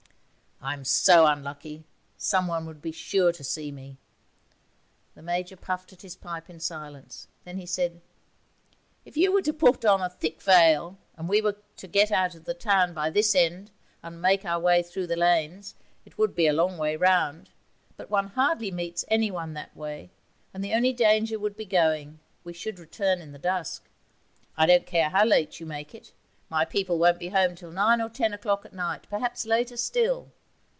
'I'm 0.63 0.85
so 0.85 1.25
unlucky; 1.25 1.85
someone 2.17 2.67
would 2.67 2.83
be 2.83 2.91
sure 2.91 3.31
to 3.31 3.43
see 3.43 3.71
me.' 3.71 3.97
The 5.15 5.23
Major 5.23 5.57
puffed 5.57 5.91
at 5.91 6.03
his 6.03 6.15
pipe 6.15 6.51
in 6.51 6.59
silence. 6.59 7.27
Then 7.45 7.57
he 7.57 7.65
said, 7.65 7.99
'If 9.03 9.17
you 9.17 9.31
were 9.31 9.41
to 9.41 9.53
put 9.53 9.83
on 9.85 10.01
a 10.03 10.07
thick 10.09 10.39
veil, 10.39 10.99
and 11.17 11.27
we 11.27 11.41
were 11.41 11.57
to 11.77 11.87
get 11.87 12.11
out 12.11 12.35
of 12.35 12.45
the 12.45 12.53
town 12.53 12.93
by 12.93 13.09
this 13.09 13.33
end 13.33 13.71
and 14.03 14.21
make 14.21 14.45
our 14.45 14.59
way 14.59 14.83
through 14.83 15.07
the 15.07 15.15
lanes 15.15 15.73
it 16.05 16.19
would 16.19 16.35
be 16.35 16.45
a 16.45 16.53
long 16.53 16.77
way 16.77 16.95
round; 16.95 17.49
but 17.97 18.11
one 18.11 18.27
hardly 18.27 18.69
meets 18.69 19.03
anyone 19.07 19.53
that 19.55 19.75
way, 19.75 20.11
and 20.53 20.63
the 20.63 20.75
only 20.75 20.93
danger 20.93 21.39
would 21.39 21.57
be 21.57 21.65
going. 21.65 22.19
We 22.43 22.53
should 22.53 22.77
return 22.77 23.19
in 23.19 23.31
the 23.31 23.39
dusk. 23.39 23.89
I 24.55 24.67
don't 24.67 24.85
care 24.85 25.09
how 25.09 25.25
late 25.25 25.59
you 25.59 25.65
make 25.65 25.95
it; 25.95 26.13
my 26.51 26.65
people 26.65 26.99
won't 26.99 27.17
be 27.19 27.29
home 27.29 27.55
till 27.55 27.71
nine 27.71 27.99
or 27.99 28.09
ten 28.09 28.31
o'clock 28.31 28.63
at 28.63 28.73
night, 28.73 29.07
perhaps 29.09 29.47
later 29.47 29.75
still. 29.75 30.31